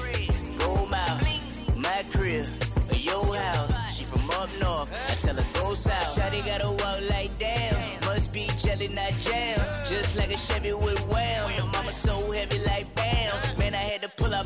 [0.57, 1.77] Gold mouth.
[1.77, 2.47] My crib.
[2.91, 3.97] Your house.
[3.97, 4.89] She from up north.
[5.09, 6.17] I tell her go south.
[6.17, 7.75] Shawty gotta walk like damn.
[8.05, 9.59] Must be jelly, not jam.
[9.85, 11.42] Just like a Chevy with wham.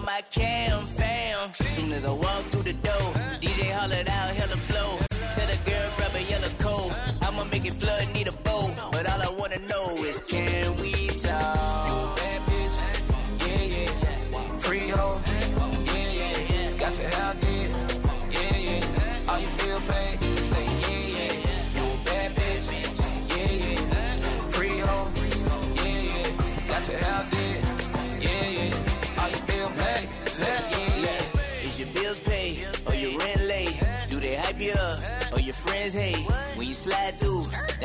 [0.07, 1.53] My cam, fam.
[1.53, 4.76] Soon as I walk through the door, DJ hollered out, hella flow.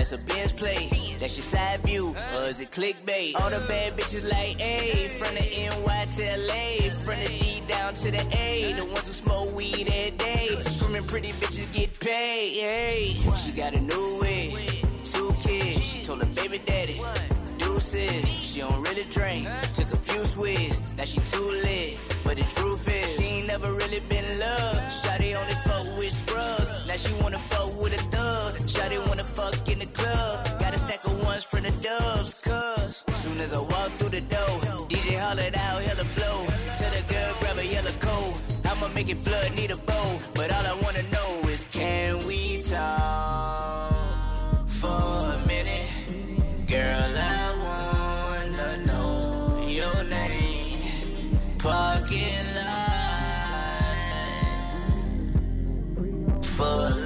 [0.03, 0.89] That's a Benz play.
[1.21, 3.37] That's your side view, or is it clickbait?
[3.37, 7.95] All the bad bitches like A, from the NY to LA, from the D down
[7.95, 8.73] to the A.
[8.73, 12.61] The ones who smoke weed every day, screaming pretty bitches get paid.
[12.61, 14.59] Hey, she got a new wig,
[15.05, 15.81] two kids.
[15.81, 17.01] She told her baby daddy,
[17.59, 18.29] deuces.
[18.29, 20.81] She don't really drink, took a few swigs.
[20.97, 24.81] Now she too lit, but the truth is she ain't never really been loved.
[25.01, 26.69] Shawty only fuck with scrubs.
[26.87, 28.55] Now she wanna fuck with a thug.
[28.75, 30.61] Shawty wanna fuck in the club.
[30.61, 34.25] Got a stack of ones from the dubs, cuz soon as I walk through the
[34.37, 34.55] door,
[34.91, 36.39] DJ hollered out, hella flow.
[36.79, 38.35] Tell the girl grab a yellow coat.
[38.71, 40.09] I'ma make it flood, need a bow.
[40.35, 42.32] But all I wanna know is can we
[52.13, 54.05] Parking lot
[56.45, 57.02] full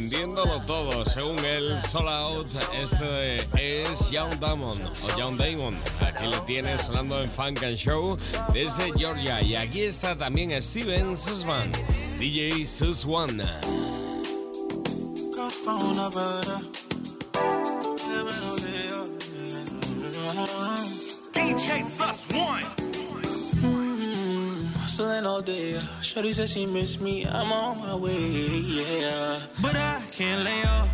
[0.00, 3.36] Vendiéndolo todo, según el Soul Out, este
[3.82, 5.78] es Young Damon o Young Damon.
[6.00, 8.16] Aquí le tienes sonando en Funk and Show
[8.54, 9.42] desde Georgia.
[9.42, 11.70] Y aquí está también Steven Sussman,
[12.18, 13.04] DJ Sus
[25.40, 25.80] all day.
[26.02, 27.24] Shorty said she miss me.
[27.24, 29.38] I'm on my way, yeah.
[29.62, 30.88] But I can't lay off.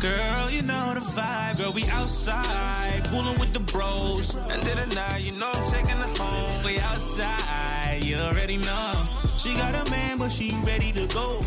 [0.00, 1.58] Girl, you know the vibe.
[1.58, 4.34] Girl, we outside, cooling with the bros.
[4.34, 6.64] And of the night, you know I'm taking her home.
[6.64, 8.92] We outside, you already know.
[9.38, 11.40] She got a man, but she ready to go.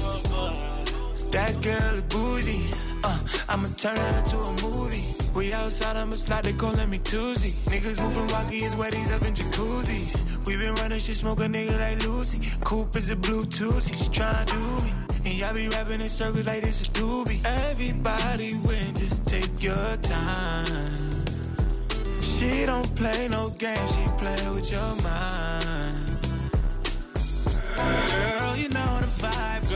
[1.35, 2.69] That girl is bougie.
[3.03, 3.19] Uh,
[3.49, 5.22] I'ma turn her into a movie.
[5.33, 7.49] We outside, I'ma slide, they calling me Tuesday.
[7.71, 10.45] Niggas moving walkie, his weddings up in jacuzzis.
[10.45, 12.51] We been running shit, smoke a nigga like Lucy.
[12.63, 14.93] Coupe is a Bluetooth, she tryna do me.
[15.25, 17.43] And y'all be rapping in circles like this a doobie.
[17.69, 21.25] Everybody win, just take your time.
[22.21, 26.09] She don't play no games, she play with your mind.
[27.75, 29.02] Girl, you know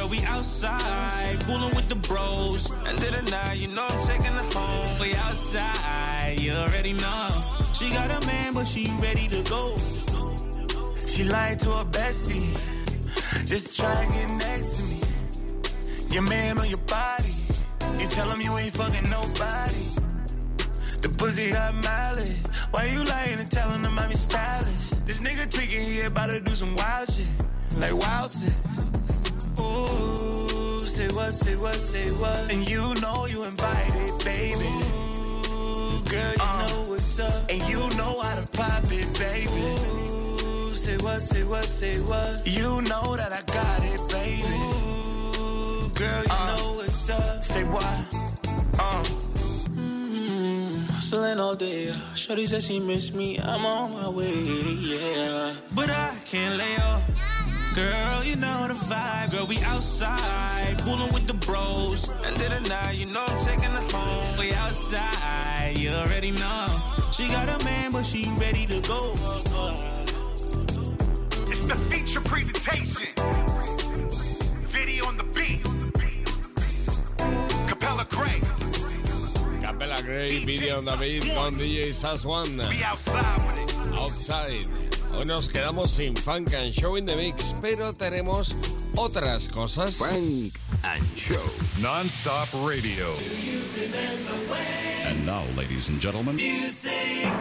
[0.09, 2.71] we outside, cooling with the bros.
[2.87, 4.99] End of the night, you know I'm taking her home.
[5.01, 7.29] We outside, you already know.
[7.73, 9.75] She got a man, but she ready to go.
[11.05, 12.53] She lied to her bestie,
[13.45, 16.13] just try to get next to me.
[16.13, 17.33] Your man on your body,
[17.99, 19.83] you tell him you ain't fucking nobody.
[21.01, 22.37] The pussy got mileage.
[22.71, 25.05] Why you lying and telling him I'm your stylist?
[25.05, 27.29] This nigga tweaking, he about to do some wild shit.
[27.77, 28.96] Like wild shit.
[29.59, 32.51] Ooh, say what, say what, say what.
[32.51, 34.71] And you know you invited, baby.
[35.49, 37.49] Ooh, girl, you uh, know what's up.
[37.49, 39.47] And you know how to pop it, baby.
[39.47, 42.45] Ooh, say what, say what, say what.
[42.45, 44.43] You know that I got it, baby.
[44.43, 47.43] Ooh, girl, you uh, know what's up.
[47.43, 47.83] Say what?
[48.79, 49.03] Uh.
[49.73, 50.85] Mm-hmm.
[50.93, 51.89] Hustling all day.
[51.89, 53.39] Uh, shorty said she miss me.
[53.39, 55.53] I'm on my way, yeah.
[55.73, 57.03] But I can't lay off.
[57.77, 59.29] Girl, you know the vibe.
[59.29, 62.09] Girl, we outside, cooling with the bros.
[62.25, 64.39] End of the night, you know I'm taking her home.
[64.39, 66.67] We outside, you already know.
[67.11, 69.11] She got a man, but she ready to go.
[71.51, 73.13] It's the feature presentation.
[74.65, 75.61] Video on the beat.
[77.67, 78.41] Capella Gray.
[79.61, 82.57] Capella Gray, Video on David con DJ Sas One.
[82.57, 83.93] We outside with it.
[83.93, 84.86] Outside.
[85.17, 88.55] Hoy nos quedamos sin Funk and Show in the Mix, pero tenemos
[88.95, 89.97] otras cosas.
[89.97, 90.53] Funk
[90.83, 91.41] and Show.
[91.81, 93.11] Non-stop radio.
[95.07, 97.33] And now, ladies and gentlemen, Music,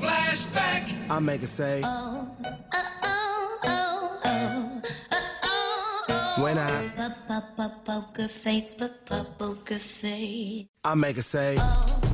[0.00, 0.96] flashback.
[1.10, 1.82] I make it say.
[6.40, 7.12] When I,
[7.84, 9.04] Poker face, but
[9.38, 10.66] poker face.
[10.82, 11.56] I make it say.
[11.56, 12.05] What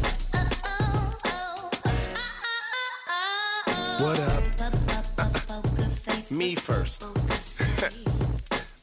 [6.43, 7.07] Me first.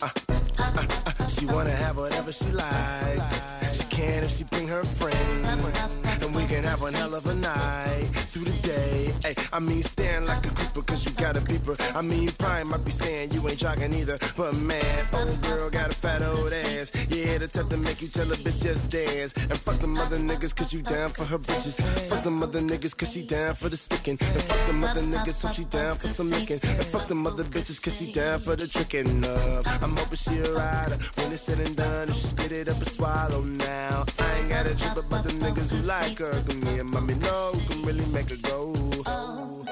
[0.01, 3.33] Uh, uh, uh, she wanna have whatever she like.
[3.73, 6.08] She can if she bring her friend.
[6.39, 9.11] We can have one hell of a night through the day.
[9.23, 11.75] Hey, I mean, stand like a creeper cause you got a beeper.
[11.93, 14.17] I mean, you probably might be saying you ain't jogging either.
[14.37, 16.93] But man, old girl got a fat old ass.
[17.09, 19.33] Yeah, the type to make you tell a bitch just dance.
[19.33, 21.81] And fuck them other niggas cause you down for her bitches.
[22.07, 24.17] Fuck them other niggas cause she down for the sticking.
[24.21, 26.59] And fuck them other niggas so she down for some licking.
[26.63, 29.25] And fuck them other bitches cause she down for the tricking.
[29.25, 30.97] Uh, I'm hoping she a rider.
[31.15, 34.05] When it's said and done, she spit it up and swallow now.
[34.19, 36.31] I ain't got a trip about the niggas who like her.
[36.31, 38.73] Cause me and mommy know who can really make her go.
[39.05, 39.65] Oh,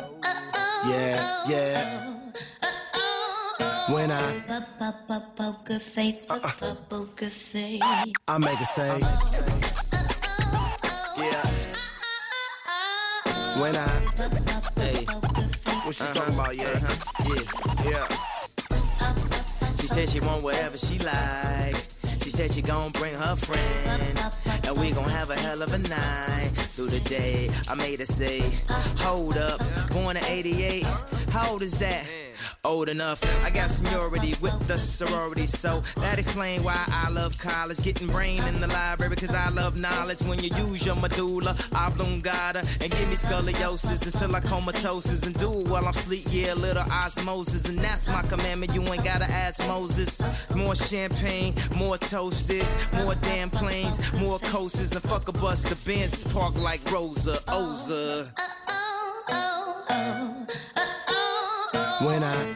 [0.88, 2.14] yeah, oh, yeah.
[2.60, 4.44] Oh, when I
[5.36, 6.76] Poker face, uh-uh.
[6.90, 7.82] poker face.
[8.28, 9.42] I make her say, uh, uh,
[10.84, 11.46] uh, yeah.
[13.62, 13.88] When I,
[14.78, 15.06] Hey,
[15.86, 16.56] what she talking about?
[16.56, 17.36] Yeah, uh-huh.
[17.86, 17.92] yeah.
[17.92, 19.76] yeah.
[19.76, 21.76] She said she want whatever she like.
[22.22, 24.47] She said she gon' bring her friend.
[24.68, 27.50] And we gon' have a hell of a night through the day.
[27.70, 28.42] I made her say,
[28.98, 29.62] Hold up,
[29.94, 30.84] born in 88.
[31.30, 32.06] How old is that?
[32.64, 33.24] Old enough.
[33.44, 37.80] I got seniority with the sorority, so that explain why I love college.
[37.80, 40.22] Getting brain in the library because I love knowledge.
[40.22, 45.52] When you use your medulla oblongata and give me scoliosis until I comatosis and do
[45.60, 46.26] it while I'm sleep.
[46.30, 48.74] Yeah, little osmosis, and that's my commandment.
[48.74, 50.22] You ain't gotta ask Moses.
[50.56, 55.64] More champagne, more toasts, more damn planes, more coasters, and fuck a bus.
[55.64, 58.32] The Benz park like Rosa Oza.
[62.02, 62.54] When I,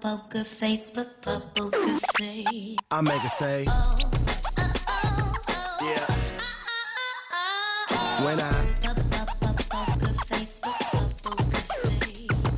[0.00, 1.70] Poker face, poker
[2.16, 2.76] face.
[2.90, 3.64] I make a say,
[5.82, 6.06] yeah.
[8.24, 8.77] When I,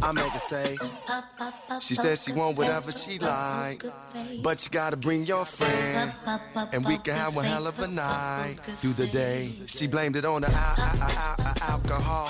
[0.02, 0.76] I make her say,
[1.80, 3.84] she says she want whatever she like,
[4.42, 6.12] but you gotta bring your friend,
[6.72, 9.52] and we can have a hell of a night through the day.
[9.66, 12.28] She blamed it on the al- al- al- al- alcohol.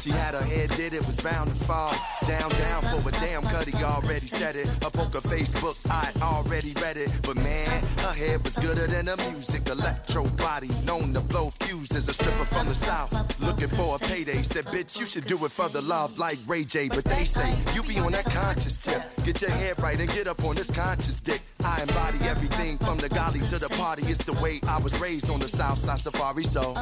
[0.00, 1.92] She had her head did it was bound to fall
[2.26, 4.68] down, down for a damn cutty already said it.
[4.84, 9.06] Up on her Facebook, I already read it, but man, her head was gooder than
[9.06, 9.68] the music.
[9.68, 12.08] Electro body, known to blow fuses.
[12.08, 14.42] A stripper from the south, looking for a payday.
[14.42, 16.88] Said, bitch, you should do it for the love like Ray J.
[16.88, 19.02] But they say you be on that conscious tip.
[19.24, 21.42] Get your head right and get up on this conscious dick.
[21.64, 24.02] I embody everything from the golly to the party.
[24.10, 26.44] It's the way I was raised on the south side safari.
[26.44, 26.74] So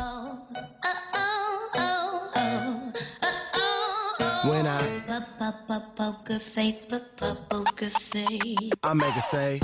[4.49, 4.99] when I,
[5.97, 8.71] Poker face, poker face.
[8.83, 9.61] I make her say,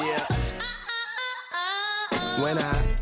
[0.00, 0.26] yeah.
[2.42, 2.93] When I,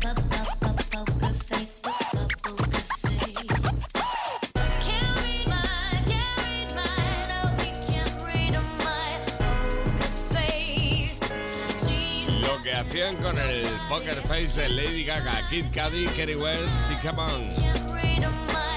[13.03, 17.41] Hacían con el Poker Face de Lady Gaga, Kid Cudi, Kerry West y Come On.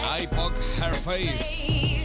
[0.03, 2.03] I poke her face.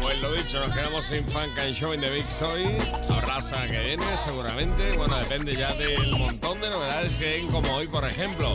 [0.00, 2.78] Pues lo dicho, nos quedamos sin Funk and Show in the Big Soy.
[3.10, 4.96] Habrá semana que viene, seguramente.
[4.96, 8.54] Bueno, depende ya del montón de novedades que hay, como hoy, por ejemplo.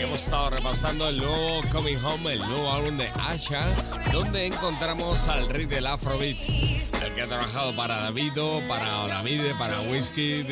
[0.00, 3.74] Hemos estado repasando el nuevo Coming Home, el nuevo álbum de Asha,
[4.12, 9.80] donde encontramos al rey del Afrobeat, el que ha trabajado para Davido, para Olamide, para
[9.80, 10.46] Whiskey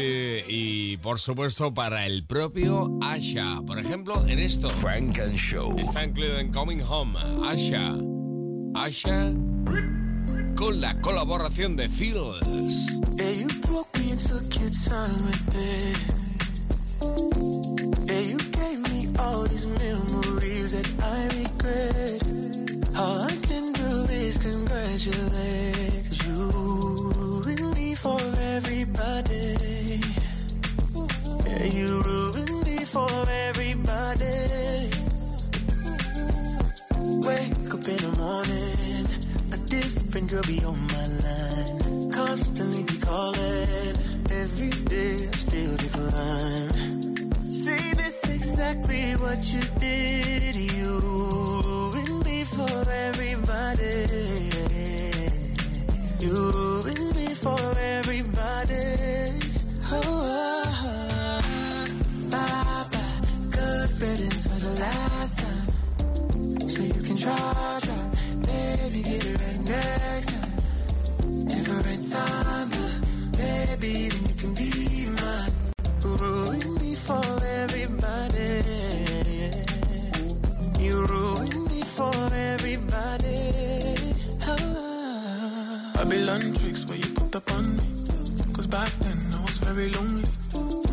[0.49, 3.61] y, por supuesto, para el propio Asha.
[3.65, 4.69] Por ejemplo, en esto.
[4.69, 5.79] Frank and Show.
[5.79, 7.95] Está incluido en Coming Home, Asha.
[8.75, 9.33] Asha
[10.57, 12.97] con la colaboración de Fields.
[18.09, 18.46] You
[19.19, 22.23] all these memories that I regret.
[22.99, 25.97] All I can do is congratulate
[26.27, 26.51] you
[27.15, 28.19] ruined me for
[28.57, 30.01] everybody.
[31.47, 33.11] Yeah, you ruined me for
[33.47, 34.39] everybody.
[37.29, 39.07] Wake up in the morning,
[39.53, 42.11] a different girl be on my line.
[42.13, 43.95] Constantly be calling,
[44.43, 46.73] every day I still decline.
[47.51, 48.16] See, this
[48.49, 50.55] exactly what you did.
[50.55, 53.97] You ruined me for everybody.
[56.21, 57.59] You ruined me for
[57.97, 58.87] everybody.
[59.91, 61.89] Oh, ah,
[62.31, 63.21] bye bye.
[63.51, 66.69] Good riddance for the last time.
[66.69, 68.03] So you can try, try.
[68.47, 70.53] Baby, get it right next time.
[71.49, 72.71] Different time,
[73.33, 74.86] baby, then you can be
[87.57, 87.87] on me.
[88.55, 90.29] Cause back then I was very lonely.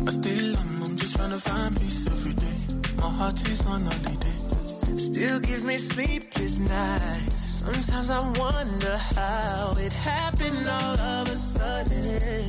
[0.04, 2.58] But still I'm, I'm just trying to find peace every day.
[3.02, 4.36] My heart is on holiday.
[4.98, 7.40] Still gives me sleepless nights.
[7.64, 12.48] Sometimes I wonder how it happened all of a sudden.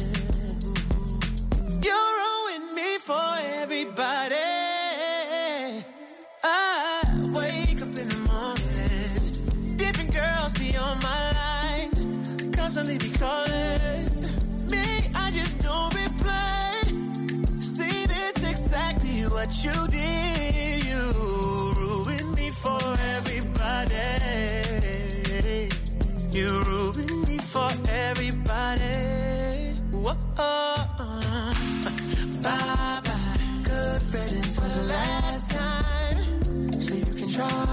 [1.85, 3.29] You ruined me for
[3.61, 4.54] everybody.
[19.65, 20.85] You did.
[20.85, 21.01] You
[21.79, 22.79] ruined me for
[23.15, 24.05] everybody.
[26.31, 28.95] You ruined me for everybody.
[29.91, 30.15] Whoa.
[32.45, 33.39] Bye bye.
[33.63, 36.73] Good riddance for the last time.
[36.81, 37.64] So you can try,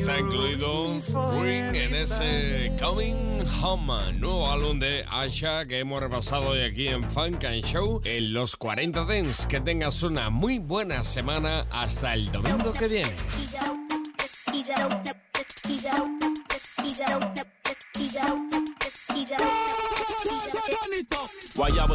[0.00, 0.98] está incluido
[1.32, 7.04] Ruin en ese Coming Home, nuevo álbum de Asha que hemos repasado hoy aquí en
[7.10, 9.44] Funk and Show en los 40 Dents.
[9.44, 13.12] Que tengas una muy buena semana hasta el domingo que viene.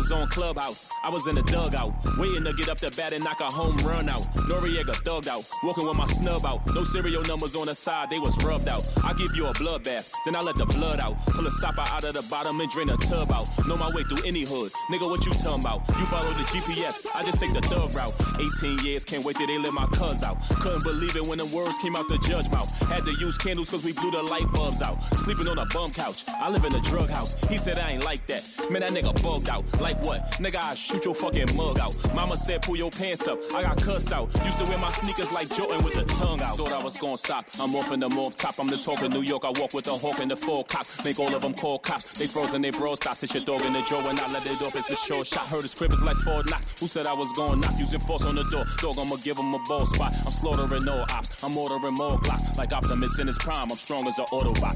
[0.06, 3.24] Was on Clubhouse, I was in the dugout, waiting to get up the bat and
[3.24, 4.22] knock a home run out.
[4.46, 6.62] Noriega thugged out, walking with my snub out.
[6.76, 8.86] No serial numbers on the side, they was rubbed out.
[9.04, 11.18] I give you a bloodbath, then I let the blood out.
[11.34, 13.50] Pull a stopper out of the bottom and drain a tub out.
[13.66, 15.82] Know my way through any hood, nigga, what you talking about?
[15.98, 18.14] You follow the GPS, I just take the thug route.
[18.38, 20.38] 18 years, can't wait till they let my cuz out.
[20.62, 22.70] Couldn't believe it when the words came out the judge mouth.
[22.94, 25.02] Had to use candles cause we blew the light bulbs out.
[25.18, 27.34] Sleeping on a bum couch, I live in a drug house.
[27.50, 28.46] He said I ain't like that.
[28.70, 29.66] Man, that nigga bugged out.
[29.82, 30.22] Like what?
[30.40, 31.94] Nigga, I shoot your fucking mug out.
[32.14, 33.40] Mama said pull your pants up.
[33.54, 34.34] I got cussed out.
[34.44, 36.58] Used to wear my sneakers like Jordan with the tongue out.
[36.58, 37.44] Thought I was gonna stop.
[37.60, 38.56] I'm off in the morph top.
[38.60, 39.46] I'm the talk of New York.
[39.46, 40.86] I walk with a hawk and the full cock.
[41.04, 42.06] Make all of them call cops.
[42.20, 43.24] They frozen, they bro stops.
[43.24, 44.76] It's your dog in the drawer and I let it off.
[44.76, 45.48] It's a short shot.
[45.48, 46.80] Heard his crib is like four knocks.
[46.80, 47.74] Who said I was going knock?
[47.78, 48.66] Using force on the door.
[48.78, 50.12] Dog, I'ma give him a ball spot.
[50.26, 51.44] I'm slaughtering all ops.
[51.44, 52.58] I'm ordering more glocks.
[52.58, 53.72] Like Optimus in his prime.
[53.72, 54.76] I'm strong as an Autobot.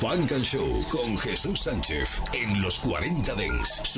[0.00, 3.97] Funk and Show con Jesús Sánchez en los 40 Dance.